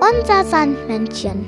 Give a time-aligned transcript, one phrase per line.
[0.00, 1.44] Unser Sandmännchen.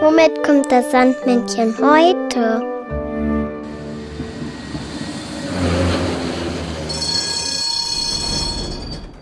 [0.00, 2.62] Womit kommt das Sandmännchen heute?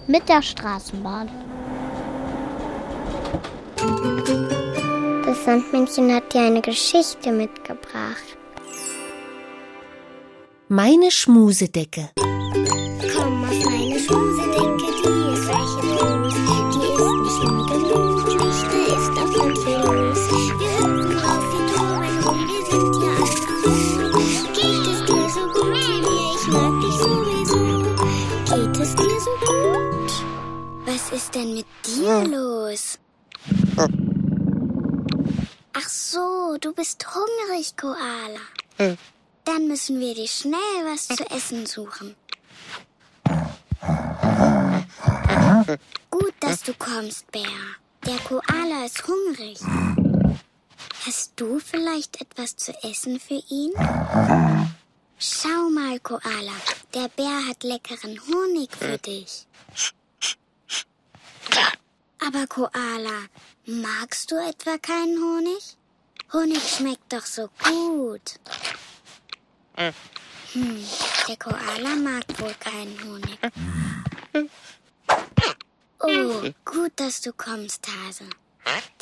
[0.06, 1.28] Mit der Straßenbahn.
[5.26, 8.38] Das Sandmännchen hat dir eine Geschichte mitgebracht.
[10.68, 12.10] Meine Schmusedecke.
[12.16, 16.34] Komm auf meine Schmusedecke, die ist weich und groß.
[16.72, 20.22] Die ist nicht nur gemütlich, da ist auch ganz viel los.
[20.58, 23.44] Wir hüpfen auf, wir toben rum, wir sind ja alle
[24.54, 26.32] Geht es dir so gut wie mir?
[26.34, 27.60] Ich mag dich sowieso.
[28.48, 30.10] Geht es dir so gut?
[30.86, 32.98] Was ist denn mit dir los?
[35.74, 38.40] Ach so, du bist hungrig, Koala.
[39.44, 42.16] Dann müssen wir dir schnell was zu essen suchen.
[46.10, 47.42] Gut, dass du kommst, Bär.
[48.06, 49.60] Der Koala ist hungrig.
[51.06, 53.72] Hast du vielleicht etwas zu essen für ihn?
[55.18, 56.56] Schau mal, Koala.
[56.94, 59.46] Der Bär hat leckeren Honig für dich.
[62.26, 63.26] Aber Koala,
[63.66, 65.76] magst du etwa keinen Honig?
[66.32, 68.40] Honig schmeckt doch so gut.
[69.76, 70.84] Hm,
[71.28, 73.38] der Koala mag wohl keinen Honig.
[76.00, 78.28] Oh, gut, dass du kommst, Hase.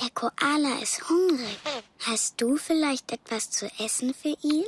[0.00, 1.58] Der Koala ist hungrig.
[2.06, 4.64] Hast du vielleicht etwas zu essen für ihn?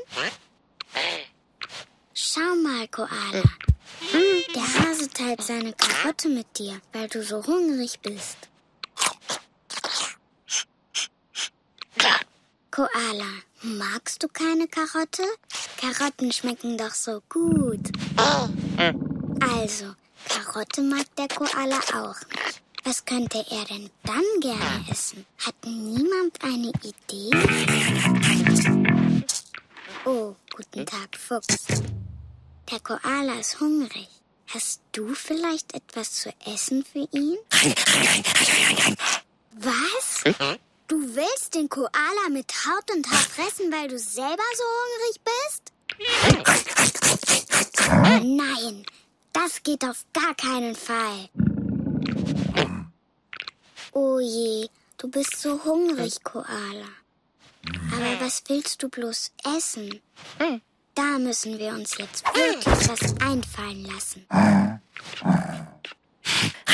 [2.12, 3.42] Schau mal, Koala.
[4.54, 8.36] Der Hase teilt seine Karotte mit dir, weil du so hungrig bist.
[12.70, 13.32] Koala,
[13.64, 15.24] magst du keine Karotte?
[15.78, 17.80] Karotten schmecken doch so gut.
[19.40, 19.94] Also,
[20.28, 22.62] Karotte mag der Koala auch nicht.
[22.84, 25.24] Was könnte er denn dann gerne essen?
[25.38, 27.30] Hat niemand eine Idee?
[30.04, 31.64] Oh, guten Tag, Fuchs.
[32.70, 34.08] Der Koala ist hungrig.
[34.48, 37.38] Hast du vielleicht etwas zu essen für ihn?
[39.52, 40.24] Was?
[40.86, 45.72] Du willst den Koala mit Haut und Haar fressen, weil du selber so hungrig bist?
[48.22, 48.84] Nein,
[49.32, 51.28] das geht auf gar keinen Fall.
[53.92, 54.68] Oh je,
[54.98, 56.88] du bist so hungrig, Koala.
[57.92, 60.00] Aber was willst du bloß essen?
[60.94, 64.26] Da müssen wir uns jetzt wirklich was einfallen lassen.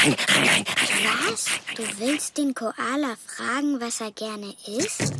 [0.02, 1.44] Was?
[1.76, 5.12] Du willst den Koala fragen, was er gerne isst?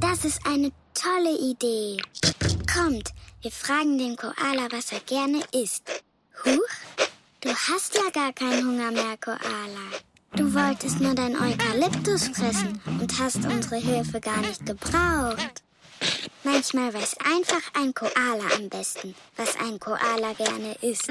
[0.00, 1.98] Das ist eine tolle Idee.
[2.72, 3.12] Kommt,
[3.42, 5.82] wir fragen den Koala, was er gerne isst.
[6.46, 7.06] Huch,
[7.42, 9.86] du hast ja gar keinen Hunger mehr, Koala.
[10.34, 15.62] Du wolltest nur dein Eukalyptus fressen und hast unsere Hilfe gar nicht gebraucht.
[16.44, 21.10] Manchmal weiß einfach ein Koala am besten, was ein Koala gerne isst.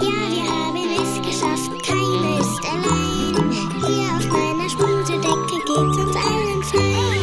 [0.00, 3.34] Ja, wir haben es geschafft, keiner ist allein.
[3.86, 7.18] Hier auf meiner Schmusedecke geht's uns allen fein.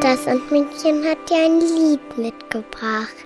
[0.00, 3.16] Das Sandmännchen hat dir ein Lied mitgebracht.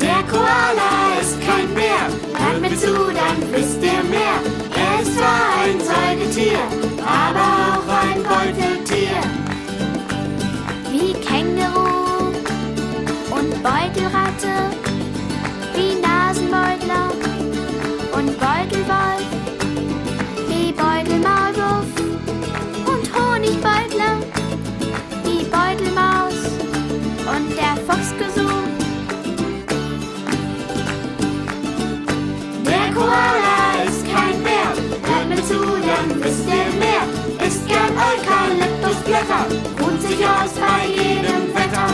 [0.00, 3.83] Der Koala ist kein Bär, hört mir zu, dann wisst ihr
[40.44, 41.88] aus bei jedem Wetter.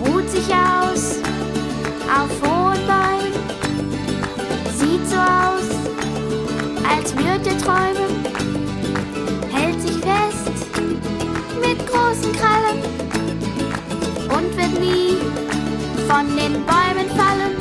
[0.00, 1.18] ruht sich aus
[2.08, 3.32] auf hohen Bäumen,
[4.76, 5.68] sieht so aus,
[6.88, 8.12] als würde träumen,
[9.52, 10.52] hält sich fest
[11.60, 12.78] mit großen Krallen
[14.28, 15.16] und wird nie
[16.06, 17.53] von den Bäumen fallen.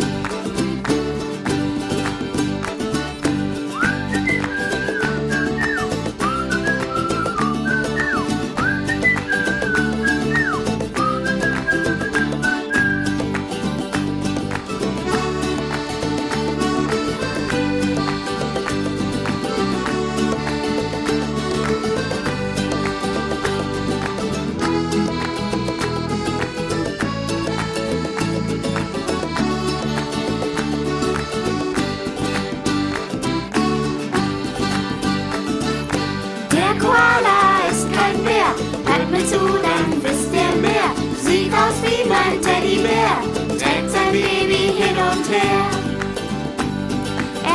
[36.84, 38.52] Koala ist kein Bär.
[38.86, 40.90] Hört mir zu, dann wisst ihr mehr.
[41.24, 43.16] Sieht aus wie mein Teddybär,
[43.48, 45.66] trägt sein Baby hin und her.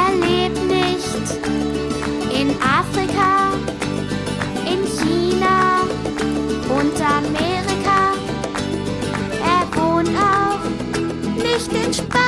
[0.00, 1.26] Er lebt nicht
[2.40, 3.52] in Afrika,
[4.64, 5.82] in China
[6.70, 8.14] und Amerika.
[9.44, 10.64] Er wohnt auch
[11.36, 12.27] nicht in Spanien.